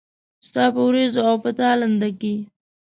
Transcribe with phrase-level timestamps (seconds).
[0.47, 2.35] ستا په ورېځو او په تالنده کې